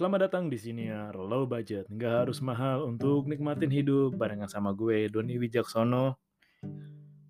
[0.00, 4.72] Selamat datang di sini ya, low budget, nggak harus mahal untuk nikmatin hidup barengan sama
[4.72, 6.16] gue Doni Wijaksono.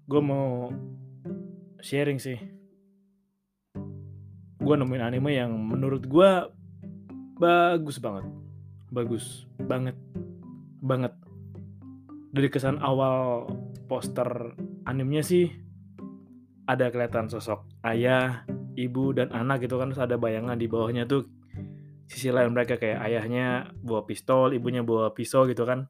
[0.06, 0.71] Gue mau
[1.83, 2.38] sharing sih.
[4.62, 6.30] Gue nemuin anime yang menurut gue
[7.42, 8.30] bagus banget,
[8.94, 9.98] bagus banget,
[10.78, 11.10] banget.
[12.30, 13.50] Dari kesan awal
[13.90, 14.54] poster
[14.87, 15.50] animenya sih
[16.70, 18.46] ada kelihatan sosok ayah,
[18.78, 21.39] ibu dan anak gitu kan terus ada bayangan di bawahnya tuh
[22.10, 25.87] sisi lain mereka kayak ayahnya bawa pistol, ibunya bawa pisau gitu kan.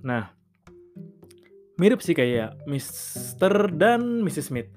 [0.00, 0.32] Nah,
[1.76, 3.76] mirip sih kayak Mr.
[3.76, 4.48] dan Mrs.
[4.48, 4.72] Smith.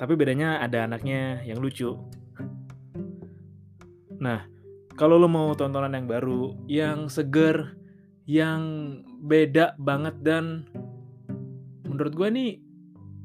[0.00, 1.92] Tapi bedanya ada anaknya yang lucu.
[4.24, 4.48] Nah,
[4.96, 7.76] kalau lo mau tontonan yang baru, yang seger,
[8.24, 8.62] yang
[9.20, 10.64] beda banget dan
[11.84, 12.50] menurut gue nih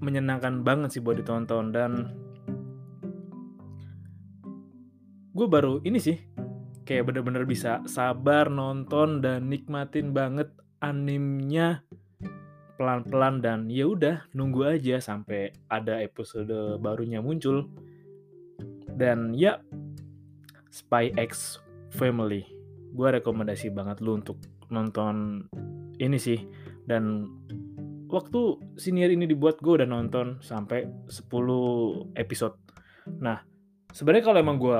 [0.04, 1.92] menyenangkan banget sih buat ditonton dan
[5.40, 6.20] gue baru ini sih
[6.84, 10.52] kayak bener-bener bisa sabar nonton dan nikmatin banget
[10.84, 11.80] animnya
[12.80, 17.68] pelan-pelan dan ya udah nunggu aja sampai ada episode barunya muncul.
[19.00, 19.60] Dan ya
[20.72, 21.60] Spy X
[21.96, 22.44] Family
[22.90, 24.40] gue rekomendasi banget lu untuk
[24.72, 25.46] nonton
[26.00, 26.40] ini sih.
[26.88, 27.28] Dan
[28.08, 32.56] waktu senior ini dibuat gue udah nonton sampai 10 episode.
[33.20, 33.44] Nah
[33.94, 34.78] sebenarnya kalau emang gue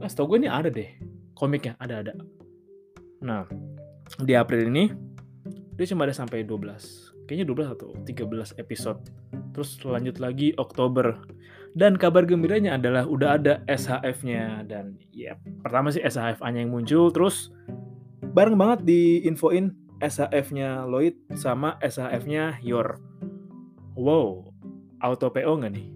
[0.00, 0.88] nah, setahu gue ini ada deh
[1.36, 2.12] komiknya ada ada
[3.22, 3.46] nah
[4.20, 4.92] di April ini
[5.76, 9.00] dia cuma ada sampai 12 kayaknya 12 atau 13 episode
[9.56, 11.16] terus lanjut lagi Oktober
[11.72, 17.48] dan kabar gembiranya adalah udah ada SHF-nya dan ya pertama sih SHF-nya yang muncul terus
[18.32, 22.98] bareng banget diinfoin SHF-nya Lloyd sama SHF-nya Yor.
[23.94, 24.50] Wow,
[24.98, 25.88] auto PO nggak nih?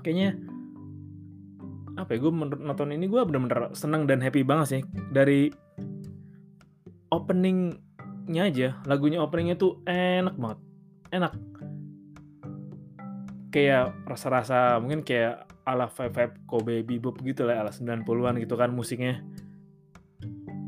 [0.00, 0.40] Kayaknya
[1.96, 4.82] apa ya gue nonton ini gue bener-bener seneng dan happy banget sih.
[5.10, 5.48] Dari
[7.08, 10.58] openingnya aja lagunya openingnya tuh enak banget.
[11.10, 11.32] Enak.
[13.48, 19.24] Kayak rasa-rasa mungkin kayak ala vibe Kobe Bebop gitu lah ala 90-an gitu kan musiknya.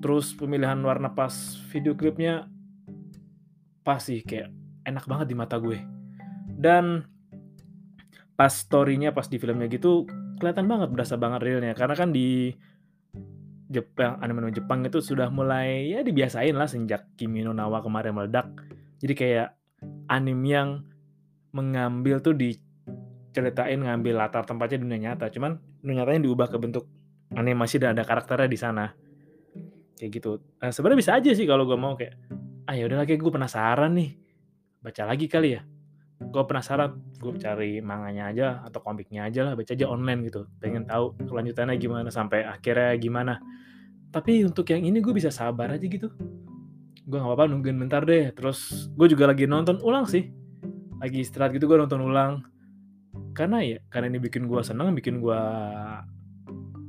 [0.01, 1.33] Terus pemilihan warna pas
[1.69, 2.49] video klipnya
[3.85, 4.49] pas sih kayak
[4.89, 5.77] enak banget di mata gue.
[6.59, 7.05] Dan
[8.39, 10.07] pas storynya pas di filmnya gitu
[10.39, 11.75] kelihatan banget berasa banget realnya.
[11.75, 12.55] Karena kan di
[13.69, 18.49] Jepang anime Jepang itu sudah mulai ya dibiasain lah sejak Kimi no Nawa kemarin meledak.
[18.99, 19.49] Jadi kayak
[20.09, 20.69] anime yang
[21.53, 25.29] mengambil tuh diceritain ngambil latar tempatnya dunia nyata.
[25.29, 26.89] Cuman dunia nyatanya diubah ke bentuk
[27.37, 28.89] animasi dan ada karakternya di sana.
[30.01, 30.31] Kayak gitu.
[30.65, 32.17] Nah, sebenarnya bisa aja sih kalau gue mau kayak
[32.65, 34.11] ah ya udah lagi gue penasaran nih.
[34.81, 35.63] Baca lagi kali ya
[36.19, 40.51] gue penasaran gue cari manganya aja atau komiknya aja lah baca aja online gitu.
[40.59, 43.35] Pengen tahu kelanjutannya gimana sampai akhirnya gimana.
[44.11, 46.11] Tapi untuk yang ini gue bisa sabar aja gitu.
[47.07, 48.35] Gue nggak apa-apa nungguin bentar deh.
[48.35, 50.27] Terus gue juga lagi nonton ulang sih.
[50.99, 52.43] Lagi istirahat gitu gue nonton ulang.
[53.31, 55.41] Karena ya karena ini bikin gue seneng bikin gue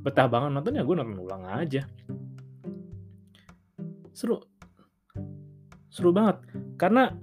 [0.02, 1.86] betah banget nontonnya gue nonton ulang aja.
[4.10, 4.42] Seru.
[5.86, 6.42] Seru banget.
[6.74, 7.14] Karena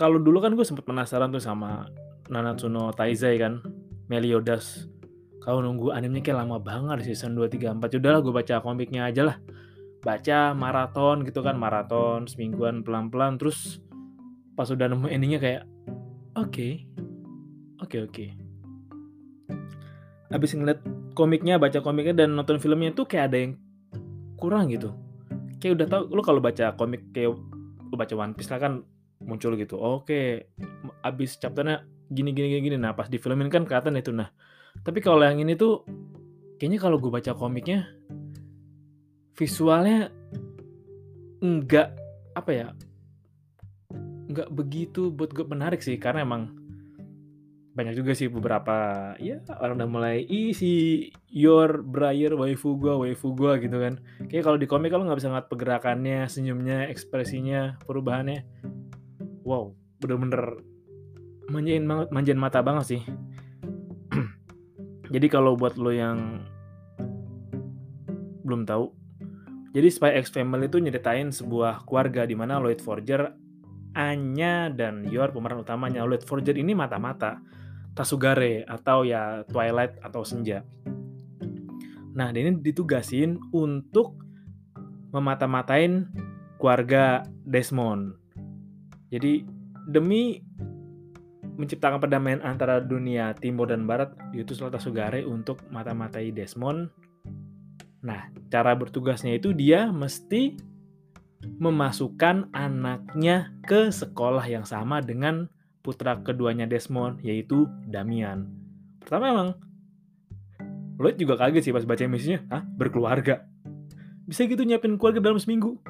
[0.00, 1.84] kalau dulu kan gue sempet penasaran tuh sama
[2.32, 3.60] Nanatsuno Taizai kan
[4.08, 4.88] Meliodas.
[5.44, 9.28] Kalau nunggu animenya kayak lama banget season 2, 3, 4 udahlah gue baca komiknya aja
[9.28, 9.36] lah.
[10.00, 13.36] Baca maraton gitu kan maraton semingguan pelan-pelan.
[13.36, 13.84] Terus
[14.56, 15.62] pas udah nemu endingnya kayak
[16.32, 16.72] oke okay,
[17.84, 18.12] oke okay, oke.
[18.16, 18.28] Okay.
[20.30, 20.78] abis ngeliat
[21.18, 23.52] komiknya baca komiknya dan nonton filmnya tuh kayak ada yang
[24.40, 24.96] kurang gitu.
[25.60, 27.36] Kayak udah tau lu kalau baca komik kayak
[27.90, 28.86] lu baca One Piece lah kan
[29.20, 30.48] muncul gitu oke
[31.04, 34.28] abis chapternya gini gini gini nah pas di filmin kan kelihatan itu nah.
[34.80, 35.82] Tapi kalau yang ini tuh
[36.56, 37.90] kayaknya kalau gue baca komiknya
[39.34, 40.12] visualnya
[41.40, 41.96] enggak
[42.36, 42.66] apa ya
[44.30, 46.60] enggak begitu buat gue menarik sih karena emang
[47.70, 53.62] banyak juga sih beberapa ya orang udah mulai isi your Briar waifu gua waifu gua
[53.62, 54.02] gitu kan.
[54.26, 58.42] Kayak kalau di komik kalau nggak bisa ngeliat pergerakannya senyumnya ekspresinya perubahannya
[59.50, 60.62] wow bener-bener
[61.50, 63.02] manjain banget manjain mata banget sih
[65.14, 66.46] jadi kalau buat lo yang
[68.46, 68.94] belum tahu
[69.70, 73.34] jadi Spy X Family itu nyeritain sebuah keluarga di mana Lloyd Forger
[73.94, 77.42] Anya dan Yor pemeran utamanya Lloyd Forger ini mata-mata
[77.90, 80.62] Tasugare atau ya Twilight atau Senja.
[82.14, 84.14] Nah, dia ini ditugasin untuk
[85.10, 86.06] memata-matain
[86.62, 88.19] keluarga Desmond.
[89.10, 89.44] Jadi
[89.90, 90.38] demi
[91.60, 96.88] menciptakan perdamaian antara dunia timur dan barat, diutuslah Tasugare untuk mata-matai Desmond
[98.00, 100.56] Nah, cara bertugasnya itu dia mesti
[101.40, 105.48] memasukkan anaknya ke sekolah yang sama dengan
[105.80, 108.48] putra keduanya Desmond, yaitu Damian.
[109.00, 109.50] Pertama emang,
[111.00, 112.62] Lloyd juga kaget sih pas baca misinya, Hah?
[112.64, 113.48] Berkeluarga?
[114.28, 115.80] Bisa gitu nyiapin keluarga dalam seminggu?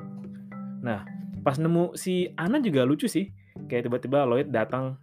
[0.82, 1.02] Nah,
[1.40, 3.32] pas nemu si Anna juga lucu sih.
[3.66, 4.96] Kayak tiba-tiba Lloyd datang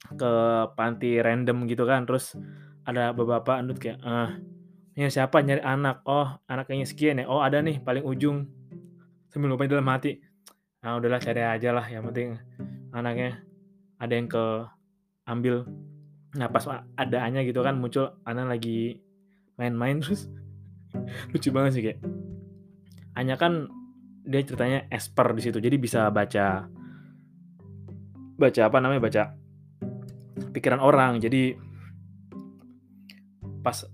[0.00, 0.32] ke
[0.74, 2.34] panti random gitu kan, terus
[2.88, 4.40] ada beberapa andut kayak, ah,
[4.96, 6.02] ini siapa nyari anak?
[6.04, 7.26] Oh, anaknya sekian ya.
[7.30, 8.48] Oh, ada nih paling ujung.
[9.30, 10.18] Sambil lupa dalam hati.
[10.80, 11.86] Ah udahlah cari aja lah.
[11.86, 12.28] Yang penting
[12.90, 13.44] anaknya
[14.00, 14.44] ada yang ke
[15.28, 15.68] ambil.
[16.34, 16.64] Nah pas
[16.96, 18.98] ada Anya gitu kan muncul Ana lagi
[19.60, 20.26] main-main terus.
[21.30, 22.00] Lucu banget sih kayak.
[23.14, 23.68] Anya kan
[24.24, 25.58] dia ceritanya esper di situ.
[25.58, 26.68] Jadi bisa baca
[28.40, 29.22] baca apa namanya baca
[30.52, 31.20] pikiran orang.
[31.20, 31.56] Jadi
[33.60, 33.84] pas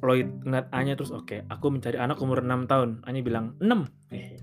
[0.00, 2.90] Lloyd ngeliat Anya terus oke okay, aku mencari anak umur 6 tahun.
[3.04, 4.40] Anya bilang 6 eh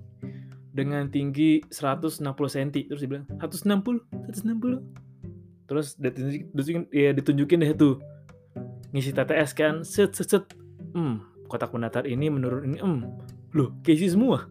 [0.78, 3.74] dengan tinggi 160 cm terus dia bilang 160
[4.30, 7.98] 160 terus ditunjukin ya ditunjukin deh tuh.
[8.94, 10.46] Ngisi TTS kan set set set.
[10.94, 13.00] Hmm kotak pendatar ini menurun ini hmm
[13.56, 14.46] loh keisi semua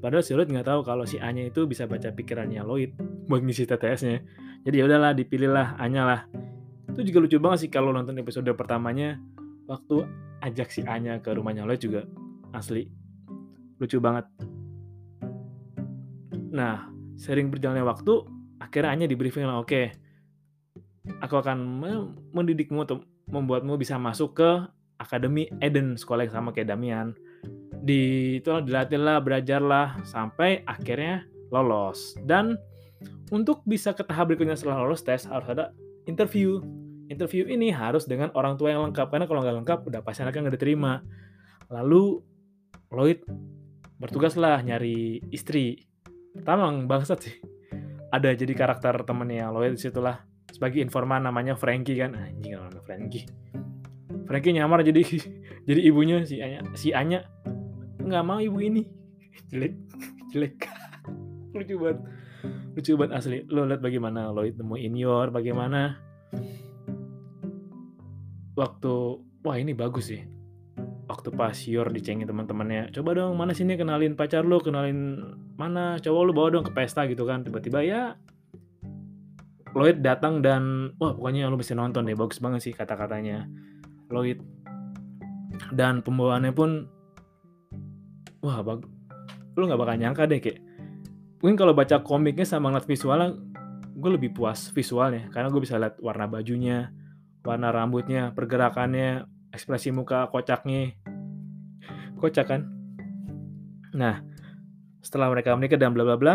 [0.00, 2.96] padahal si Lloyd nggak tahu kalau si Anya itu bisa baca pikirannya Lloyd
[3.28, 4.18] buat ngisi TTS-nya
[4.60, 6.20] jadi ya udahlah dipilihlah Anya lah.
[6.92, 9.16] Itu juga lucu banget sih kalau nonton episode pertamanya
[9.64, 10.04] waktu
[10.44, 12.04] ajak si Anya ke rumahnya Lloyd juga.
[12.52, 12.92] Asli.
[13.80, 14.28] Lucu banget.
[16.52, 18.26] Nah, sering berjalannya waktu,
[18.60, 19.94] akhirnya hanya di briefing lah, oke, okay,
[21.22, 21.56] aku akan
[22.34, 24.50] mendidikmu untuk membuatmu bisa masuk ke
[25.00, 27.16] Akademi Eden, sekolah yang sama kayak Damian.
[27.80, 32.14] Di itulah dilatih lah, belajar lah, sampai akhirnya lolos.
[32.20, 32.54] Dan
[33.32, 35.72] untuk bisa ke tahap berikutnya setelah lolos tes, harus ada
[36.04, 36.60] interview.
[37.10, 40.46] Interview ini harus dengan orang tua yang lengkap, karena kalau nggak lengkap, udah pasti anaknya
[40.46, 41.02] nggak diterima.
[41.72, 42.22] Lalu,
[42.90, 43.22] Lloyd
[44.00, 45.86] bertugaslah nyari istri
[46.32, 47.36] pertama bangsat sih
[48.10, 53.28] ada jadi karakter temennya Lloyd di situlah sebagai informan namanya Frankie kan anjing namanya Frankie
[54.24, 55.04] Frankie nyamar jadi
[55.68, 57.28] jadi ibunya si Anya si Anya
[58.10, 58.82] nggak mau ibu ini.
[59.54, 59.74] Jelek.
[60.34, 60.54] Jelek.
[61.56, 61.98] Lucu banget.
[62.74, 63.38] Lucu banget asli.
[63.46, 65.98] Lo lihat bagaimana Lloyd nemuin Yor bagaimana?
[68.58, 68.92] Waktu
[69.46, 70.22] wah ini bagus sih.
[71.10, 74.62] Waktu pas Yor dicengin teman-temannya coba dong mana sini kenalin pacar lo?
[74.62, 75.18] Kenalin
[75.58, 75.98] mana?
[75.98, 77.42] Cowok lo bawa dong ke pesta gitu kan.
[77.42, 78.14] Tiba-tiba ya
[79.70, 83.46] Lloyd datang dan wah pokoknya lo mesti nonton deh bagus banget sih kata-katanya.
[84.10, 84.42] Lloyd.
[85.70, 86.90] Dan pembawaannya pun
[88.40, 88.84] wah bag
[89.56, 90.60] lo nggak bakal nyangka deh kayak
[91.40, 93.36] mungkin kalau baca komiknya sama ngeliat visualnya
[93.90, 96.92] gue lebih puas visualnya karena gue bisa lihat warna bajunya
[97.44, 100.94] warna rambutnya pergerakannya ekspresi muka kocaknya.
[102.20, 102.62] Kocak kan?
[103.96, 104.22] Nah
[105.00, 106.34] setelah mereka menikah dan bla bla bla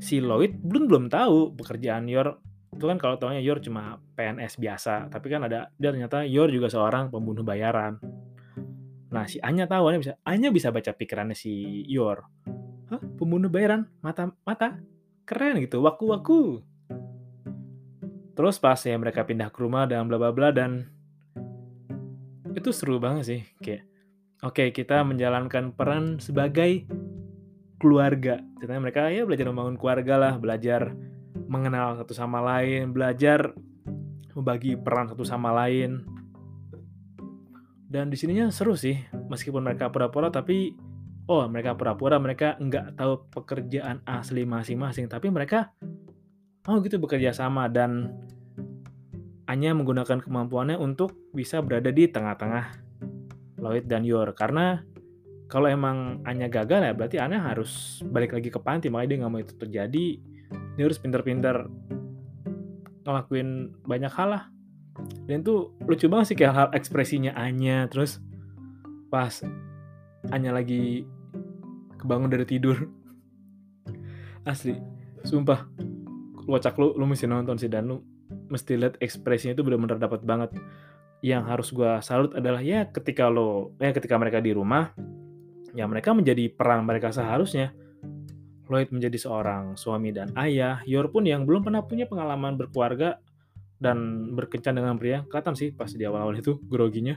[0.00, 2.38] si Lloyd belum belum tahu pekerjaan Yor.
[2.70, 6.70] Itu kan kalau tahunya Yor cuma PNS biasa tapi kan ada dia ternyata Yor juga
[6.70, 7.98] seorang pembunuh bayaran
[9.10, 12.22] nah si Anya tahu Anya bisa Anya bisa baca pikirannya si Yor.
[12.90, 14.78] Hah, pembunuh bayaran mata mata?
[15.26, 16.42] Keren gitu waku waku
[18.34, 20.88] terus pas ya mereka pindah ke rumah dan bla bla bla dan
[22.56, 23.90] itu seru banget sih kayak
[24.40, 26.88] Oke, kita menjalankan peran sebagai
[27.76, 28.40] keluarga.
[28.56, 30.96] Ceritanya mereka ya belajar membangun keluarga lah, belajar
[31.44, 33.52] mengenal satu sama lain, belajar
[34.32, 36.08] membagi peran satu sama lain.
[37.90, 40.78] Dan di sininya seru sih, meskipun mereka pura-pura tapi
[41.26, 45.74] oh mereka pura-pura mereka nggak tahu pekerjaan asli masing-masing, tapi mereka
[46.70, 48.14] oh gitu bekerja sama dan
[49.50, 52.78] hanya menggunakan kemampuannya untuk bisa berada di tengah-tengah
[53.58, 54.38] Lloyd dan Yor.
[54.38, 54.78] Karena
[55.50, 58.86] kalau emang Anya gagal ya berarti Anya harus balik lagi ke panti.
[58.86, 60.06] Makanya dia nggak mau itu terjadi.
[60.78, 61.66] Dia harus pinter-pinter
[63.02, 64.44] ngelakuin banyak hal lah
[65.30, 68.18] dan tuh lucu banget sih kayak hal ekspresinya Anya terus
[69.10, 69.42] pas
[70.34, 71.06] Anya lagi
[72.00, 72.76] kebangun dari tidur.
[74.50, 74.76] Asli
[75.20, 75.68] sumpah
[76.48, 78.00] wacak lu lu mesti nonton sih dan lu
[78.50, 80.50] mesti lihat ekspresinya itu benar-benar dapat banget.
[81.20, 84.88] Yang harus gue salut adalah ya ketika lo ya ketika mereka di rumah
[85.76, 87.70] ya mereka menjadi peran mereka seharusnya.
[88.70, 93.18] Lloyd menjadi seorang suami dan ayah Yor pun yang belum pernah punya pengalaman berkeluarga
[93.80, 97.16] dan berkencan dengan pria kelihatan sih pas di awal-awal itu groginya.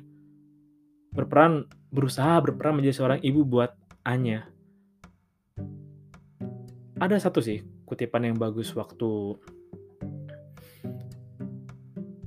[1.12, 3.76] Berperan berusaha berperan menjadi seorang ibu buat
[4.08, 4.48] Anya.
[6.98, 9.38] Ada satu sih kutipan yang bagus waktu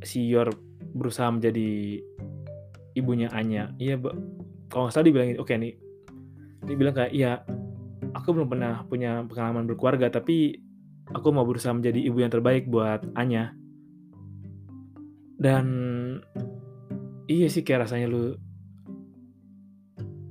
[0.05, 0.53] si Yor
[0.93, 1.99] berusaha menjadi
[2.95, 3.73] ibunya Anya.
[3.81, 3.99] Iya,
[4.69, 5.75] kalau nggak salah dibilang oke nih.
[6.69, 7.41] Dia bilang kayak iya
[8.13, 10.61] aku belum pernah punya pengalaman berkeluarga tapi
[11.11, 13.57] aku mau berusaha menjadi ibu yang terbaik buat Anya
[15.37, 15.67] dan
[17.29, 18.37] iya sih kayak rasanya lu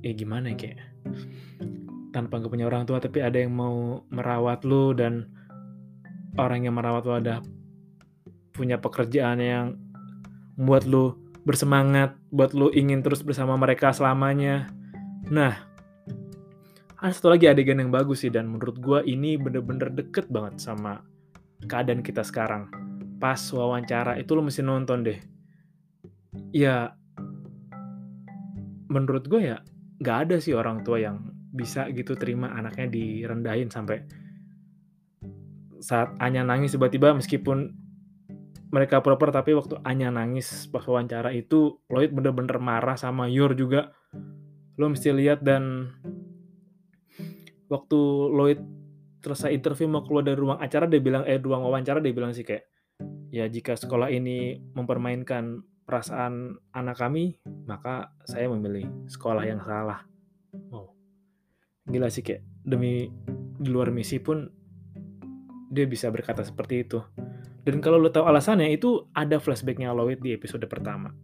[0.02, 0.80] ya gimana ya kayak
[2.14, 5.28] tanpa gak punya orang tua tapi ada yang mau merawat lu dan
[6.40, 7.34] orang yang merawat lu ada
[8.56, 9.66] punya pekerjaan yang
[10.56, 11.04] membuat lu
[11.44, 14.66] bersemangat buat lu ingin terus bersama mereka selamanya.
[15.30, 15.54] Nah
[16.96, 21.04] ada satu lagi adegan yang bagus sih dan menurut gue ini bener-bener deket banget sama
[21.68, 22.72] keadaan kita sekarang
[23.16, 25.18] pas wawancara itu lo mesti nonton deh.
[26.52, 26.96] Ya
[28.86, 29.58] menurut gue ya
[30.00, 34.04] nggak ada sih orang tua yang bisa gitu terima anaknya direndahin sampai
[35.80, 37.72] saat Anya nangis tiba-tiba meskipun
[38.68, 43.94] mereka proper tapi waktu Anya nangis pas wawancara itu Lloyd bener-bener marah sama Yor juga.
[44.76, 45.88] Lo mesti lihat dan
[47.72, 47.98] waktu
[48.34, 48.60] Lloyd
[49.24, 52.44] selesai interview mau keluar dari ruang acara dia bilang eh ruang wawancara dia bilang sih
[52.44, 52.75] kayak
[53.30, 60.02] ya jika sekolah ini mempermainkan perasaan anak kami maka saya memilih sekolah yang salah.
[60.74, 60.90] Oh.
[61.86, 63.06] Gila sih kayak demi
[63.56, 64.50] di luar misi pun
[65.70, 66.98] dia bisa berkata seperti itu.
[67.62, 71.14] Dan kalau lo tahu alasannya itu ada flashbacknya Lloyd di episode pertama.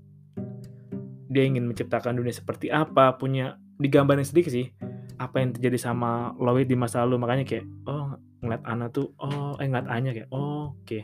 [1.30, 4.70] Dia ingin menciptakan dunia seperti apa punya digambarin sedikit sih
[5.18, 7.22] apa yang terjadi sama Lloyd di masa lalu.
[7.22, 10.82] Makanya kayak oh ngeliat Ana tuh oh eh ngeliat Anya kayak oh, oke.
[10.82, 11.02] okay.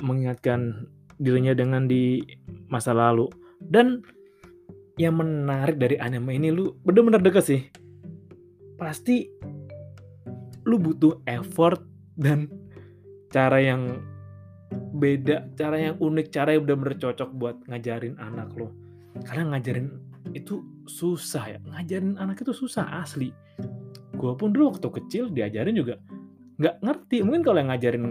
[0.00, 0.88] Mengingatkan
[1.18, 2.22] dirinya dengan di
[2.70, 3.28] masa lalu.
[3.58, 4.02] Dan
[4.98, 7.62] yang menarik dari anime ini lu bener-bener deket sih.
[8.78, 9.26] Pasti
[10.66, 11.82] lu butuh effort
[12.18, 12.50] dan
[13.30, 14.02] cara yang
[14.98, 18.74] beda, cara yang unik, cara yang bener-bener cocok buat ngajarin anak lo.
[19.24, 19.88] Karena ngajarin
[20.36, 21.58] itu susah ya.
[21.62, 23.32] Ngajarin anak itu susah asli.
[24.18, 25.96] Gue pun dulu waktu kecil diajarin juga
[26.58, 27.16] nggak ngerti.
[27.22, 28.04] Mungkin kalau yang ngajarin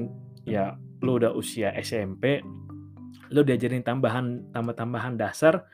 [0.48, 2.42] ya lo udah usia SMP
[3.32, 5.68] lo diajarin tambahan tambah tambahan dasar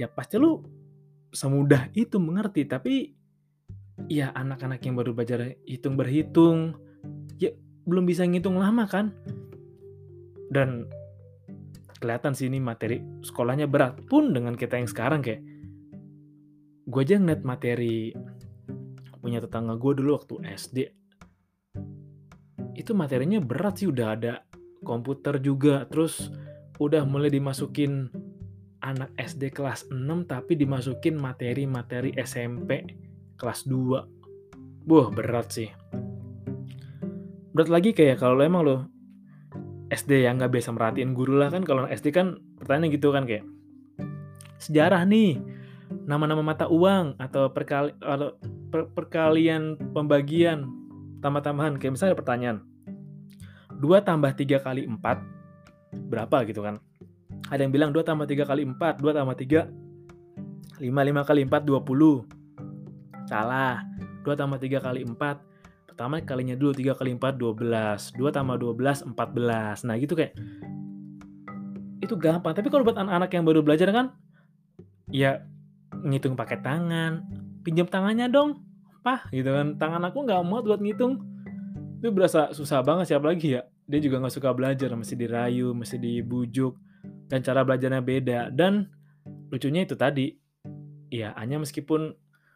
[0.00, 0.64] ya pasti lo
[1.34, 2.64] semudah itu mengerti.
[2.64, 2.94] Tapi
[4.06, 6.78] ya anak-anak yang baru belajar hitung berhitung
[7.38, 7.50] ya
[7.84, 9.12] belum bisa ngitung lama kan?
[10.48, 10.88] Dan
[11.98, 15.42] kelihatan sih ini materi sekolahnya berat pun dengan kita yang sekarang kayak
[16.84, 18.12] gue aja ngeliat materi
[19.24, 20.78] punya tetangga gue dulu waktu SD
[22.76, 24.44] itu materinya berat sih udah ada
[24.84, 25.88] komputer juga.
[25.88, 26.30] Terus
[26.78, 28.12] udah mulai dimasukin
[28.84, 29.96] anak SD kelas 6
[30.28, 32.84] tapi dimasukin materi-materi SMP
[33.40, 34.14] kelas 2
[34.84, 35.72] Wah berat sih.
[37.56, 38.76] Berat lagi kayak kalau emang lo
[39.88, 43.48] SD yang nggak biasa merhatiin guru lah kan kalau SD kan pertanyaan gitu kan kayak
[44.60, 45.40] sejarah nih
[46.04, 47.96] nama-nama mata uang atau perkali
[48.92, 50.68] perkalian pembagian
[51.24, 52.58] tambah-tambahan kayak misalnya pertanyaan
[53.80, 56.78] 2 tambah 3 kali 4 berapa gitu kan?
[57.50, 61.62] Ada yang bilang 2 tambah 3 kali 4 2 tambah 3 5 5 kali 4
[61.62, 63.84] 20 salah.
[64.24, 69.14] 2 tambah 3 kali 4 pertama kalinya dulu 3 kali 4 12 2 tambah 12
[69.14, 70.34] 14 nah gitu kayak
[72.04, 72.52] itu gampang.
[72.52, 74.12] Tapi kalau buat anak-anak yang baru belajar kan
[75.08, 75.40] ya
[76.04, 77.24] ngitung pakai tangan.
[77.64, 78.60] Pinjam tangannya dong
[79.00, 79.80] pah gitu kan.
[79.80, 81.33] Tangan aku nggak mau buat ngitung
[82.04, 85.96] itu berasa susah banget siapa lagi ya dia juga nggak suka belajar mesti dirayu mesti
[85.96, 86.76] dibujuk
[87.28, 88.40] dan cara belajarnya beda.
[88.52, 88.88] Dan
[89.48, 90.32] lucunya itu tadi
[91.08, 92.12] ya hanya meskipun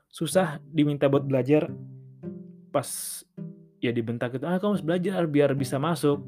[0.09, 1.69] susah diminta buat belajar
[2.73, 2.89] pas
[3.79, 6.25] ya dibentak itu ah kamu harus belajar biar bisa masuk.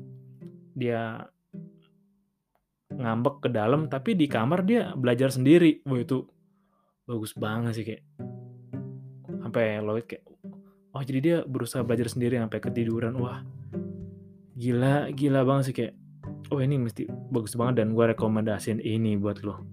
[0.76, 1.28] Dia
[2.90, 5.80] ngambek ke dalam tapi di kamar dia belajar sendiri.
[5.84, 6.24] Wah itu
[7.08, 8.04] bagus banget sih kayak.
[9.40, 10.29] Sampai Lloyd kayak
[10.94, 13.14] oh jadi dia berusaha belajar sendiri sampai ketiduran.
[13.18, 13.42] Wah
[14.60, 15.94] gila gila banget sih kayak
[16.52, 19.64] oh ini mesti bagus banget dan gue rekomendasiin ini buat lo.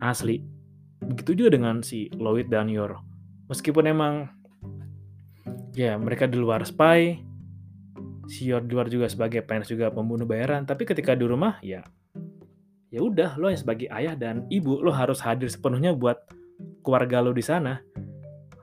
[0.00, 0.40] Asli.
[1.00, 3.00] Begitu juga dengan si Lloyd dan Yor.
[3.48, 4.28] Meskipun emang
[5.76, 7.20] ya mereka di luar spy
[8.30, 10.64] si Yor di luar juga sebagai PNS juga pembunuh bayaran.
[10.64, 11.84] Tapi ketika di rumah ya
[12.90, 16.18] ya udah lo yang sebagai ayah dan ibu lo harus hadir sepenuhnya buat
[16.82, 17.78] keluarga lo di sana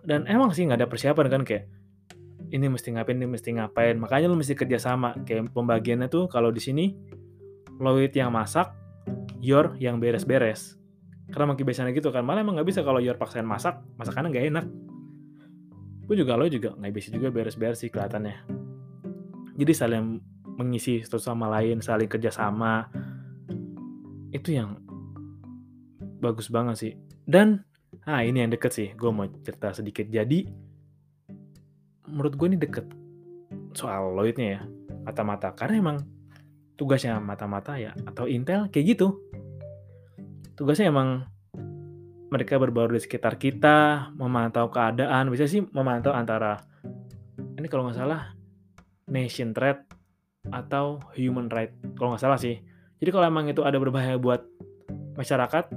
[0.07, 1.67] dan emang sih nggak ada persiapan kan kayak
[2.47, 3.99] ini mesti ngapain ini mesti ngapain.
[3.99, 6.95] Makanya lo mesti kerja sama kayak pembagiannya tuh kalau di sini
[7.77, 8.71] Lloyd yang masak
[9.43, 10.79] Yor yang beres-beres.
[11.27, 12.23] Karena makin biasanya gitu kan.
[12.23, 14.65] Malah emang nggak bisa kalau Yor paksain masak masakannya nggak enak.
[16.07, 18.47] Gue juga lo juga nggak bisa juga beres-beres sih kelihatannya.
[19.59, 20.23] Jadi saling
[20.55, 22.87] mengisi satu sama lain saling kerjasama.
[24.31, 24.79] Itu yang
[26.23, 26.93] bagus banget sih.
[27.27, 27.66] Dan
[28.07, 30.07] Nah ini yang deket sih, gue mau cerita sedikit.
[30.07, 30.47] Jadi
[32.07, 32.87] menurut gue ini deket
[33.75, 34.61] soal Lloydnya ya,
[35.03, 35.51] mata-mata.
[35.51, 35.97] Karena emang
[36.79, 39.19] tugasnya mata-mata ya atau Intel kayak gitu.
[40.55, 41.27] Tugasnya emang
[42.31, 45.27] mereka berbaur di sekitar kita, memantau keadaan.
[45.27, 46.63] Bisa sih memantau antara
[47.59, 48.31] ini kalau nggak salah
[49.11, 49.83] nation threat
[50.47, 51.75] atau human right.
[51.99, 52.59] Kalau nggak salah sih.
[53.03, 54.47] Jadi kalau emang itu ada berbahaya buat
[55.19, 55.69] masyarakat,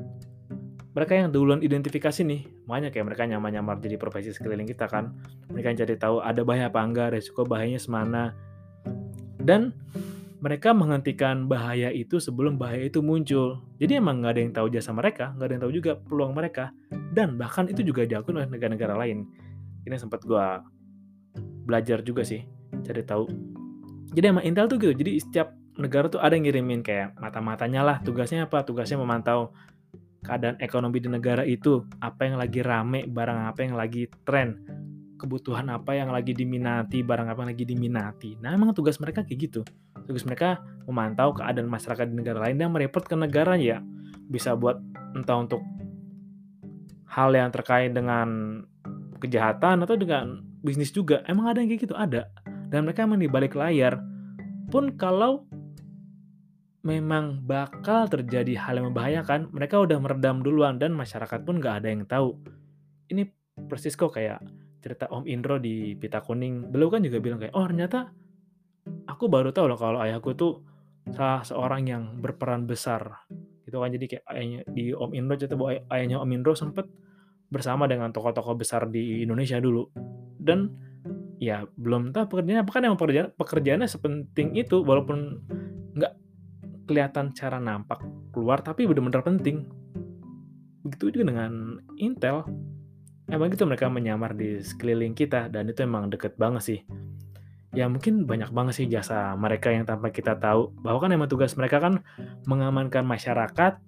[0.90, 5.14] mereka yang duluan identifikasi nih, banyak ya mereka nyamar-nyamar jadi profesi sekeliling kita kan.
[5.54, 8.34] Mereka yang cari tahu ada bahaya apa enggak, resiko bahayanya semana.
[9.38, 9.70] Dan
[10.42, 13.62] mereka menghentikan bahaya itu sebelum bahaya itu muncul.
[13.78, 16.74] Jadi emang nggak ada yang tahu jasa mereka, nggak ada yang tahu juga peluang mereka.
[17.14, 19.30] Dan bahkan itu juga diakui oleh negara-negara lain.
[19.86, 20.46] Ini sempat gue
[21.70, 22.42] belajar juga sih,
[22.82, 23.30] cari tahu.
[24.10, 27.96] Jadi emang Intel tuh gitu, jadi setiap negara tuh ada yang ngirimin kayak mata-matanya lah,
[28.02, 28.66] tugasnya apa?
[28.66, 29.54] Tugasnya memantau
[30.20, 34.60] keadaan ekonomi di negara itu, apa yang lagi rame, barang apa yang lagi tren,
[35.20, 38.30] kebutuhan apa yang lagi diminati, barang apa yang lagi diminati.
[38.40, 39.60] Nah, emang tugas mereka kayak gitu.
[40.08, 43.84] Tugas mereka memantau keadaan masyarakat di negara lain dan mereport ke negara ya.
[44.32, 44.80] Bisa buat
[45.12, 45.60] entah untuk
[47.10, 48.60] hal yang terkait dengan
[49.20, 51.20] kejahatan atau dengan bisnis juga.
[51.28, 51.96] Emang ada yang kayak gitu?
[51.98, 52.30] Ada.
[52.72, 54.00] Dan mereka emang di balik layar.
[54.70, 55.49] Pun kalau
[56.80, 61.88] memang bakal terjadi hal yang membahayakan, mereka udah meredam duluan dan masyarakat pun nggak ada
[61.92, 62.40] yang tahu.
[63.12, 63.28] Ini
[63.68, 64.40] persis kok kayak
[64.80, 66.72] cerita Om Indro di Pita Kuning.
[66.72, 68.08] Beliau kan juga bilang kayak, oh ternyata
[69.04, 70.64] aku baru tahu loh kalau ayahku tuh
[71.12, 73.28] salah seorang yang berperan besar.
[73.68, 76.88] Gitu kan jadi kayak ayahnya di Om Indro cerita bahwa ayahnya Om Indro sempet
[77.52, 79.84] bersama dengan tokoh-tokoh besar di Indonesia dulu.
[80.40, 80.72] Dan
[81.36, 85.40] ya belum tahu pekerjaannya apa kan emang pekerjaan pekerjaannya sepenting itu walaupun
[85.96, 86.12] nggak
[86.90, 88.02] kelihatan cara nampak
[88.34, 89.70] keluar tapi benar-benar penting.
[90.82, 92.42] Begitu juga dengan Intel.
[93.30, 96.80] Emang gitu mereka menyamar di sekeliling kita dan itu emang deket banget sih.
[97.70, 100.74] Ya mungkin banyak banget sih jasa mereka yang tanpa kita tahu.
[100.82, 102.02] Bahwa kan emang tugas mereka kan
[102.50, 103.78] mengamankan masyarakat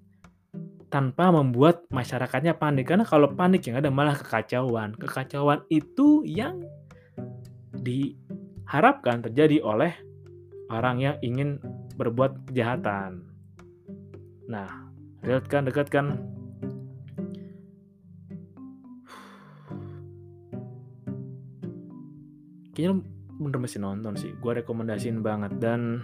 [0.87, 2.87] tanpa membuat masyarakatnya panik.
[2.87, 4.94] Karena kalau panik yang ada malah kekacauan.
[4.94, 6.62] Kekacauan itu yang
[7.74, 10.12] diharapkan terjadi oleh
[10.72, 11.61] orang yang ingin
[12.00, 13.28] berbuat kejahatan.
[14.48, 14.88] Nah,
[15.20, 16.16] lihat kan, dekat kan.
[22.72, 23.04] Kayaknya
[23.37, 24.32] bener mesti nonton sih.
[24.40, 26.00] Gue rekomendasiin banget dan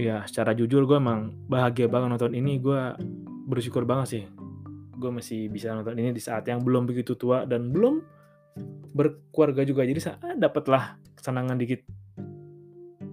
[0.00, 2.56] ya secara jujur gue emang bahagia banget nonton ini.
[2.56, 2.96] Gue
[3.44, 4.24] bersyukur banget sih.
[4.96, 8.00] Gue masih bisa nonton ini di saat yang belum begitu tua dan belum
[8.96, 9.84] berkeluarga juga.
[9.84, 11.84] Jadi saya dapatlah kesenangan dikit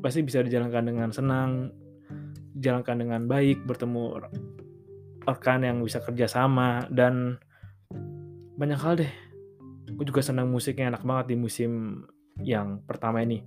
[0.08, 1.67] pasti bisa dijalankan dengan senang,
[2.56, 4.24] dijalankan dengan baik, bertemu
[5.28, 7.36] rekan yang bisa kerjasama dan
[8.56, 9.12] banyak hal deh.
[9.91, 12.04] Gue juga senang musiknya enak banget di musim
[12.39, 13.43] yang pertama ini.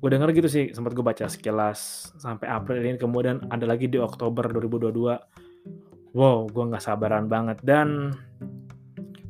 [0.00, 4.00] Gue denger gitu sih, sempat gue baca sekilas sampai April ini, kemudian ada lagi di
[4.00, 6.16] Oktober 2022.
[6.16, 7.60] Wow, gue nggak sabaran banget.
[7.60, 8.16] Dan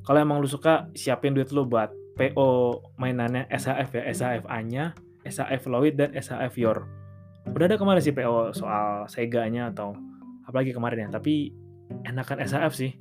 [0.06, 5.96] kalau emang lu suka, siapin duit lu buat PO mainannya SHF ya, SHF-A-nya SAF Lloyd
[5.96, 6.84] dan SAF Yor.
[7.52, 9.96] Udah ada kemarin sih PO soal Sega-nya atau
[10.48, 11.52] apalagi kemarin ya, tapi
[12.04, 12.96] enakan SAF sih.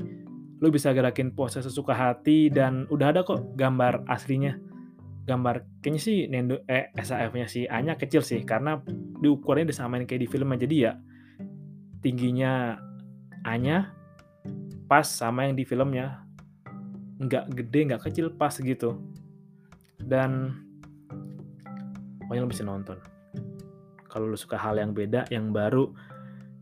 [0.63, 4.55] Lu bisa gerakin pose sesuka hati dan udah ada kok gambar aslinya.
[5.23, 8.79] Gambar kayaknya sih Nendo eh SAF-nya si A-nya kecil sih karena
[9.23, 10.93] diukurnya disamain kayak di film jadi ya
[12.03, 12.75] tingginya
[13.47, 13.95] A-nya
[14.91, 16.23] pas sama yang di filmnya
[17.23, 18.99] nggak gede nggak kecil pas gitu
[20.03, 20.59] dan
[22.25, 22.97] pokoknya lo bisa nonton.
[24.09, 25.89] Kalau lo suka hal yang beda yang baru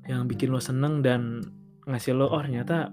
[0.09, 1.45] yang bikin lo seneng dan
[1.85, 2.89] ngasih lo oh ternyata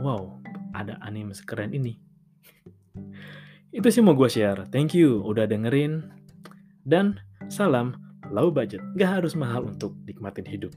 [0.00, 0.38] wow
[0.72, 1.98] ada anime sekeren ini.
[3.76, 4.64] Itu sih mau gue share.
[4.72, 6.08] Thank you udah dengerin.
[6.88, 7.20] Dan
[7.52, 7.98] salam
[8.32, 8.80] low budget.
[8.96, 10.72] Gak harus mahal untuk nikmatin hidup